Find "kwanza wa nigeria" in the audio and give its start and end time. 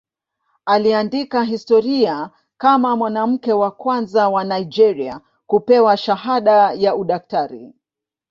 3.71-5.21